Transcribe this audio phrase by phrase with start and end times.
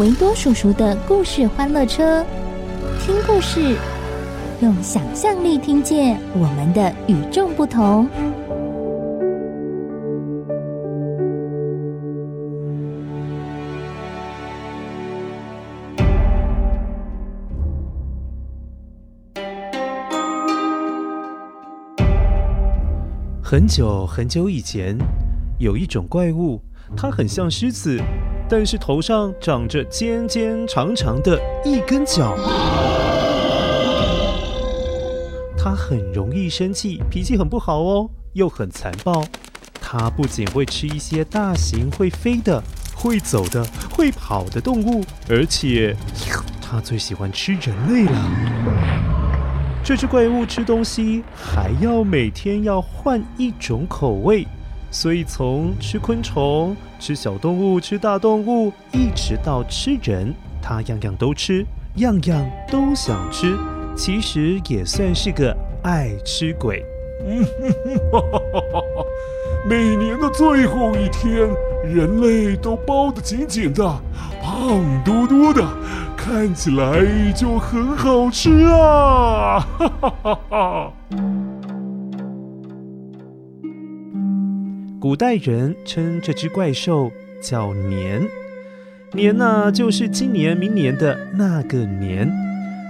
[0.00, 2.24] 维多叔叔的故事欢乐车，
[3.00, 3.76] 听故事，
[4.60, 8.08] 用想象力听见我们的与众不同。
[23.40, 24.98] 很久很久以前。
[25.60, 26.60] 有一种怪物，
[26.96, 27.96] 它很像狮子，
[28.56, 32.36] 但是头上长着尖尖长长的一根角。
[35.58, 39.24] 它很容易生气，脾气很不好哦，又很残暴。
[39.80, 42.62] 它不仅会吃一些大型会飞的、
[42.94, 45.96] 会走的、会跑的动物，而且
[46.62, 48.30] 它最喜欢吃人类了。
[49.82, 54.46] 这只怪物吃东西还要每天要换一种口味。
[54.92, 61.62] 所以，从吃昆虫、吃小动物、吃大动物，一直到吃人，他样样都吃，
[61.96, 63.54] 样样都想吃。
[63.94, 66.82] 其实也算是个爱吃鬼。
[69.68, 71.46] 每年的最后一天，
[71.84, 73.84] 人类都包得紧紧的，
[74.42, 75.62] 胖嘟嘟的，
[76.16, 77.04] 看起来
[77.34, 79.60] 就很好吃啊！
[79.78, 80.92] 哈哈哈哈。
[85.04, 88.26] 古代人称这只怪兽叫年，
[89.12, 92.32] 年呐，就是今年、明年的那个年。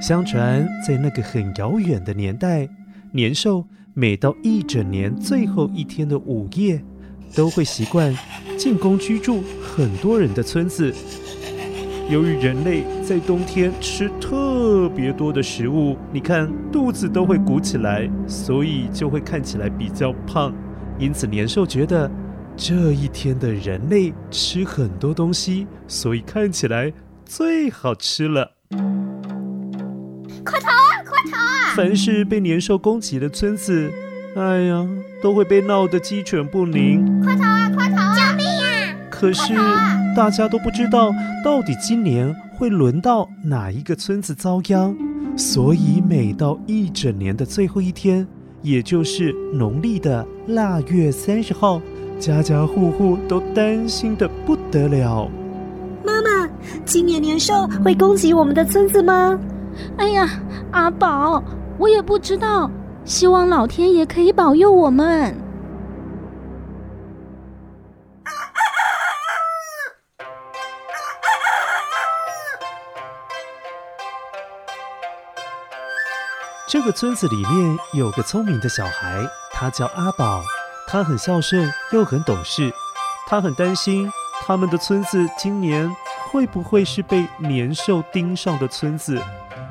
[0.00, 2.68] 相传在那个很遥远的年代，
[3.10, 6.80] 年兽每到一整年最后一天的午夜，
[7.34, 8.16] 都会习惯
[8.56, 10.94] 进攻居住很多人的村子。
[12.08, 20.54] 由于人类在冬天吃特别多的食物，你看肚子都会鼓起来，所以就会看起来比较胖。
[20.98, 22.10] 因此，年兽觉得
[22.56, 26.92] 这一天的人类吃很多东西，所以看起来
[27.24, 28.52] 最好吃了。
[30.44, 31.02] 快逃啊！
[31.04, 31.74] 快逃啊！
[31.74, 33.92] 凡是被年兽攻击的村子，
[34.36, 34.86] 哎呀，
[35.20, 37.20] 都会被闹得鸡犬不宁。
[37.22, 37.70] 快逃啊！
[37.70, 38.14] 快逃啊！
[38.14, 38.96] 救命啊！
[39.10, 39.54] 可是
[40.14, 41.12] 大家都不知道，
[41.44, 44.96] 到底今年会轮到哪一个村子遭殃，
[45.36, 48.26] 所以每到一整年的最后一天。
[48.64, 51.78] 也就是农历的腊月三十号，
[52.18, 55.30] 家家户户都担心的不得了。
[56.02, 56.48] 妈妈，
[56.86, 59.38] 今年年兽会攻击我们的村子吗？
[59.98, 60.26] 哎呀，
[60.70, 61.44] 阿宝，
[61.76, 62.70] 我也不知道。
[63.04, 65.36] 希望老天爷可以保佑我们。
[76.84, 80.44] 这个村子里面有个聪明的小孩，他叫阿宝。
[80.86, 82.70] 他很孝顺，又很懂事。
[83.26, 84.12] 他很担心
[84.42, 85.90] 他们的村子今年
[86.30, 89.18] 会不会是被年兽盯上的村子。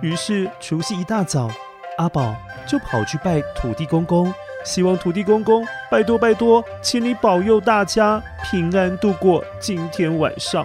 [0.00, 1.50] 于是除夕一大早，
[1.98, 2.32] 阿宝
[2.64, 4.32] 就跑去拜土地公公，
[4.64, 10.64] 希望土地公公拜托拜托，请你保佑大家平安度过今天晚上。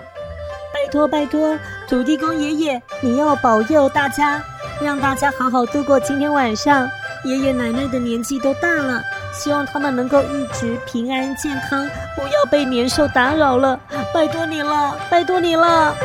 [0.71, 1.57] 拜托拜托，
[1.89, 4.39] 土地公爷爷，你要保佑大家。
[4.81, 6.87] 让大家好好度过今天晚上。
[7.23, 9.01] 爷爷奶奶的年纪都大了，
[9.33, 13.79] 希望他们能够一直平安健康，不要被年兽打扰了。
[14.13, 15.95] 拜托你了，拜托你了。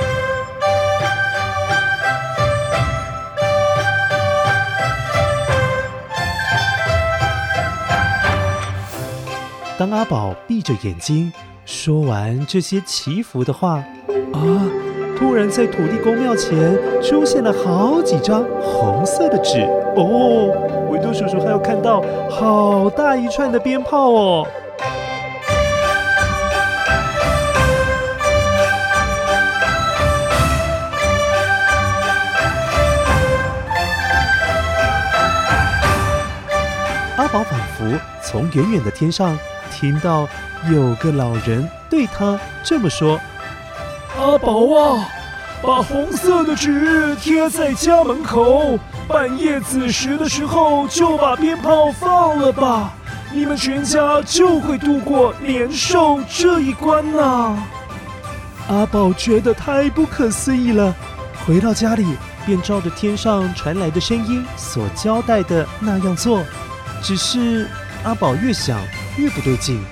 [9.77, 11.31] 当阿宝闭着眼睛
[11.67, 13.85] 说完这些祈福的话，
[14.33, 14.90] 啊。
[15.21, 19.61] 突然在土地公庙前出现了好几张红色的纸。
[19.95, 20.51] 哦
[20.89, 24.47] 维多叔叔还要看到好大一串的鞭炮哦。
[37.19, 37.85] 阿宝仿佛
[38.23, 39.39] 从远远的天上
[39.71, 40.27] 听到
[40.73, 43.21] 有个老人对他这么说。
[44.19, 45.09] 阿宝啊，
[45.63, 48.79] 把红色的纸贴在家门口，
[49.09, 52.93] 半夜子时的时候就把鞭炮放了吧，
[53.33, 57.57] 你们全家就会度过年兽这一关呐。”
[58.69, 60.95] 阿宝觉得太不可思议了，
[61.47, 66.43] 回到家里便照着天上传来的声音所交代的那样做。
[67.03, 67.67] 只是
[68.05, 68.79] 阿宝越想
[69.17, 69.83] 越不对劲。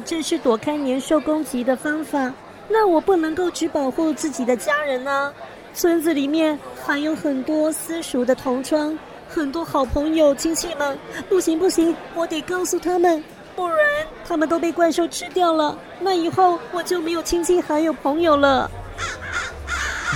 [0.00, 2.32] 这是躲开年兽攻击的方法，
[2.68, 5.32] 那我不能够只保护自己的家人啊！
[5.74, 8.98] 村子里面还有很多私塾的同窗，
[9.28, 10.98] 很多好朋友亲戚们，
[11.28, 13.22] 不行不行，我得告诉他们。
[13.54, 13.78] 不然
[14.26, 18.70] 他们都被怪兽吃掉了，那以后我就没有亲戚还有朋友了。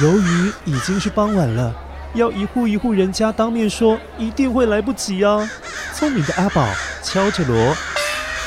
[0.03, 1.75] 由于已经是傍晚了，
[2.15, 5.51] 要一户一户人家当面说，一定会来不及啊！
[5.95, 6.67] 聪明的阿宝
[7.03, 7.75] 敲着锣，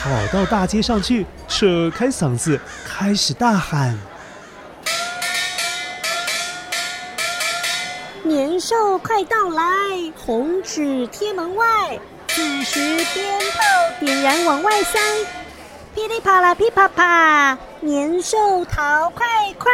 [0.01, 4.00] 跑到大街上去，扯开嗓子开始大喊
[8.24, 9.63] ：“年兽快到来，
[10.16, 12.00] 红纸贴门外。”
[12.30, 13.60] 此时鞭炮
[14.00, 14.98] 点燃往外塞，
[15.94, 19.69] 噼里啪啦噼啪啪，年兽逃快快！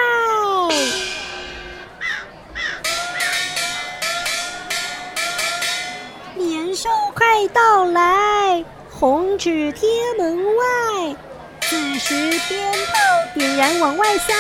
[6.36, 8.66] 年兽快到来，
[8.98, 11.16] 红纸贴门外。
[11.60, 12.16] 此时
[12.48, 12.94] 鞭炮
[13.34, 14.34] 点燃往外塞，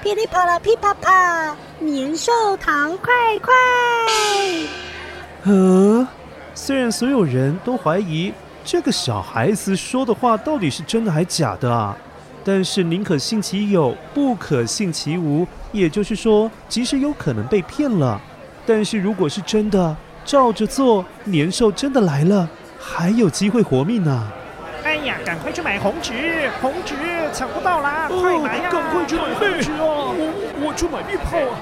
[0.00, 3.52] 噼里啪啦噼啪啪，年兽逃快快！
[5.42, 6.06] 嗯。
[6.54, 8.32] 虽然所有人都怀疑
[8.64, 11.96] 这个小孩子说的话到底是真的还假的啊，
[12.44, 15.44] 但是宁可信其有，不可信其无。
[15.72, 18.20] 也就是说，即使有可能被骗了，
[18.64, 22.48] 但是如果是真的，照着做，年兽真的来了，
[22.92, 24.32] 还有机会活命呢、啊。
[24.82, 26.96] 哎呀，赶快去买红纸，红纸
[27.32, 28.08] 抢不到啦！
[28.08, 28.68] 快买呀！
[28.68, 30.12] 赶快去买红纸哦！
[30.18, 31.54] 我我去买鞭炮啊！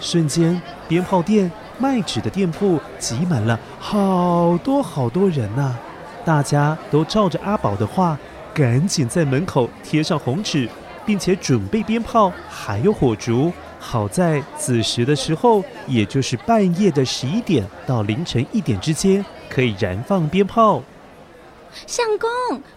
[0.00, 1.50] 瞬间，鞭炮店。
[1.76, 5.78] 卖纸的店铺挤满了好多好多人呐、啊，
[6.24, 8.16] 大家都照着阿宝的话，
[8.52, 10.68] 赶紧在门口贴上红纸，
[11.04, 13.52] 并且准备鞭炮，还有火烛。
[13.80, 19.24] 好在子时的时候，也就是半夜的十一点到凌晨一点之间，
[19.54, 20.82] 可以燃放鞭炮。
[21.86, 22.28] 相公，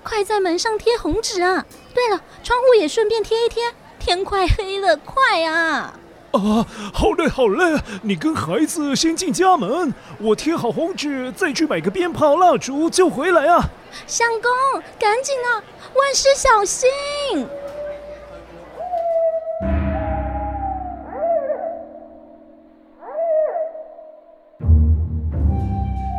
[0.03, 1.65] 快在门上贴红纸啊！
[1.93, 3.63] 对了，窗户也顺便贴一贴。
[3.99, 5.93] 天快黑了，快啊！
[6.31, 7.79] 啊，好嘞，好嘞！
[8.03, 13.69] 你跟孩子先进家门，我贴好红纸，再去买个鞭炮、蜡烛就回来啊！
[14.05, 14.51] 相公，
[14.99, 15.63] 赶紧啊！
[15.95, 16.87] 万事小心！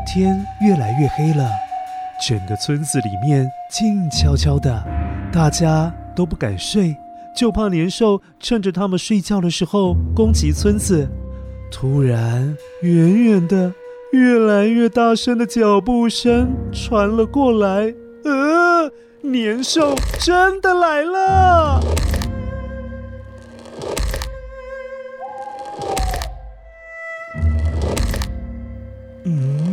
[0.08, 1.50] 天越来越黑了，
[2.26, 4.82] 整个村子里面静悄悄的，
[5.30, 6.96] 大家都不敢睡。
[7.36, 11.06] 就怕年兽趁着他们睡觉的时候攻击村子。
[11.70, 13.74] 突然，远远的、
[14.12, 17.92] 越来越大声的脚步声传了过来。
[18.24, 21.80] 呃，年兽真的来了！
[29.24, 29.67] 嗯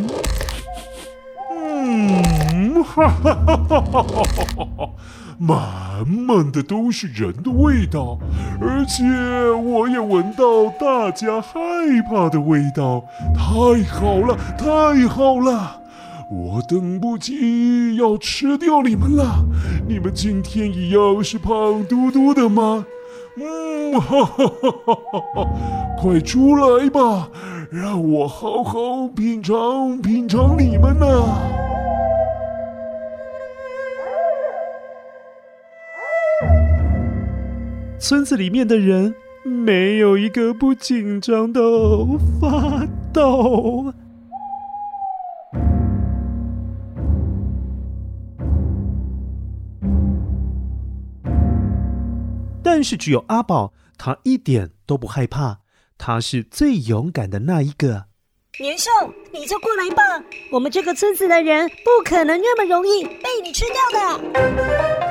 [2.96, 4.90] 哈哈哈哈哈哈！
[5.38, 8.18] 满满的都是人的味道，
[8.62, 9.04] 而且
[9.52, 11.52] 我也闻到大家害
[12.10, 13.04] 怕的味道。
[13.36, 15.82] 太好了，太好了！
[16.32, 19.44] 我等不及要吃掉你们了。
[19.86, 22.86] 你们今天一样是胖嘟嘟的吗？
[23.38, 25.50] 嗯，哈哈哈哈哈哈！
[26.00, 27.28] 快出来吧，
[27.70, 31.06] 让我好好品尝品尝你们呐、
[38.08, 41.60] 村子里面的人没有一个不紧张的
[42.40, 43.92] 发抖，
[52.62, 55.62] 但是只有阿宝，他一点都不害怕，
[55.98, 58.06] 他是最勇敢的那一个。
[58.60, 58.92] 年兽，
[59.34, 60.04] 你就过来吧，
[60.52, 65.05] 我们这个村子的人不可能那么容易被你吃掉的。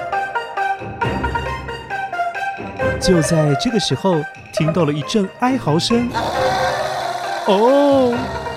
[3.07, 4.17] 就在这个时候
[4.51, 6.09] 听到了一阵哀嚎声。
[7.47, 8.17] 哦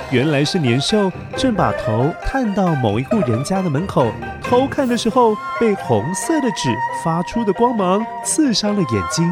[0.09, 4.09] 原来是年兽正把头探到某一户人家的门口
[4.41, 6.73] 偷看的时候被红色的纸
[7.03, 9.29] 发出的光芒刺伤了眼睛。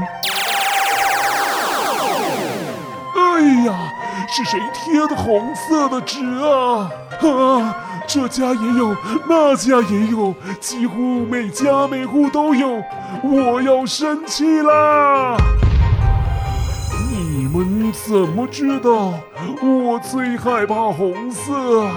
[3.16, 3.94] 哎呀
[4.28, 6.92] 是谁贴的红色的纸啊？
[7.22, 8.96] 啊这家也有，
[9.28, 12.82] 那家也有，几乎每家每户都有。
[13.24, 15.36] 我要生气啦！
[17.10, 19.14] 你们怎么知道
[19.62, 21.88] 我最害怕红色？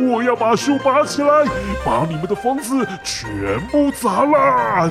[0.00, 1.28] 我要把树拔起来，
[1.84, 4.90] 把你们的房子全部砸烂！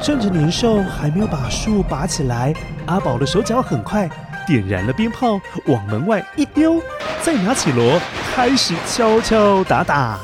[0.00, 2.54] 趁着年兽还没有把树拔起来，
[2.86, 4.08] 阿宝的手脚很快，
[4.46, 6.80] 点燃了鞭炮，往门外一丢，
[7.22, 8.00] 再拿起锣，
[8.34, 10.18] 开始敲敲打打。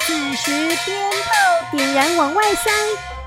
[0.00, 0.50] 此时
[0.84, 2.70] 鞭炮点燃往外塞，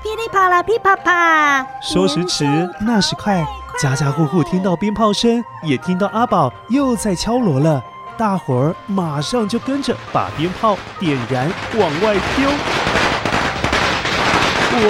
[0.02, 1.66] 噼里啪啦噼啪啪。
[1.82, 2.44] 说时迟，
[2.80, 3.44] 那时快。
[3.80, 7.82] 家家户户听到鞭炮声，也听到阿宝又在敲锣了。
[8.16, 12.50] 大伙儿马上就跟着把鞭炮点燃，往外丢。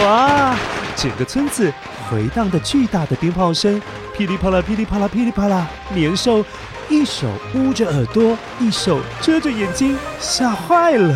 [0.00, 0.54] 哇！
[0.96, 1.72] 整个村子
[2.10, 3.80] 回荡的巨大的鞭炮声，
[4.18, 5.68] 噼里啪啦，噼里啪啦，噼里啪啦。
[5.94, 6.44] 年兽
[6.88, 11.14] 一手捂着耳朵，一手遮着眼睛，吓坏了。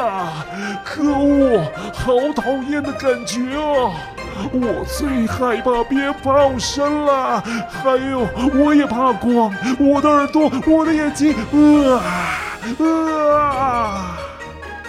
[0.00, 0.46] 啊！
[0.82, 1.62] 可恶，
[1.92, 3.92] 好讨厌的感觉啊！
[4.50, 11.34] 我最害怕鞭炮声了，还有我也怕光，我的耳朵，我的眼睛，
[11.94, 12.02] 啊
[12.82, 14.18] 啊！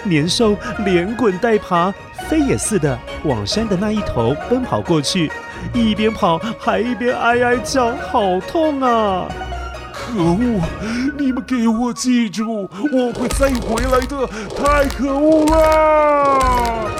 [0.04, 1.92] 年兽连滚带爬，
[2.30, 5.30] 飞也似的往山的那一头奔跑过去，
[5.72, 9.28] 一边跑还一边哀哀叫，好痛啊！
[9.92, 10.60] 可恶！
[11.16, 14.26] 你们给我记住，我会再回来的！
[14.56, 16.90] 太可恶了！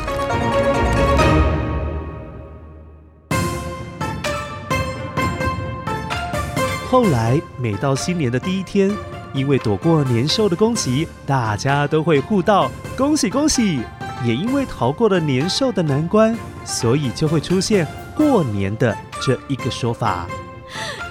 [6.88, 8.90] 后来，每到新年的第一天，
[9.32, 13.80] 因为躲过年兽的攻击，大家都会互道恭喜恭喜。
[14.22, 17.86] 也因为逃过了年兽的难关，所以就会出现
[18.20, 20.26] 过年的这一个说法。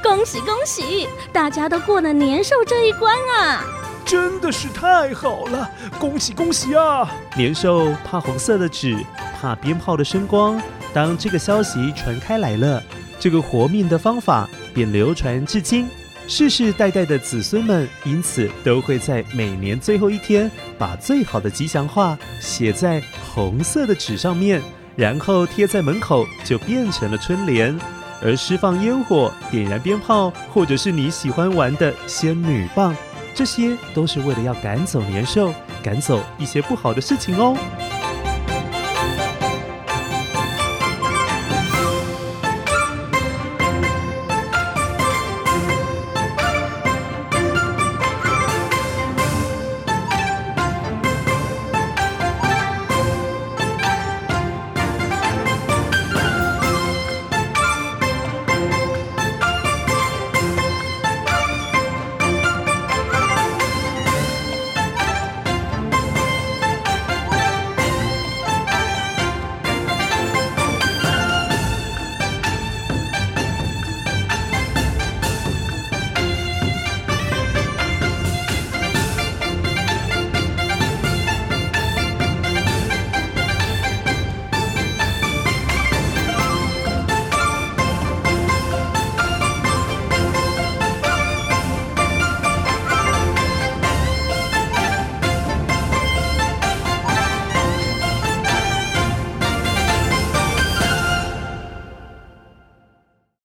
[0.04, 1.10] 恭喜恭喜！
[1.34, 3.66] 大家都过了年兽这一关啊！
[4.06, 5.68] 真的是太好了！
[5.98, 7.10] 恭喜恭喜啊！
[7.36, 8.96] 年兽怕红色的纸，
[9.42, 10.62] 怕鞭炮的声光。
[10.94, 12.82] 当这个消息传开来了，
[13.20, 15.90] 这个活命的方法便流传至今。
[16.28, 23.02] 世世代代的子孙们因此都会在每年最后一天，把最好的吉祥话写在
[23.34, 24.62] 红色的纸上面，
[25.00, 27.74] 然后贴在门口，就变成了春联。
[28.22, 32.94] 而释放烟火、点燃鞭炮，或者是你喜欢玩的仙女棒，
[33.34, 37.56] 这些都是为了要赶走年兽，赶走一些不好的事情哦。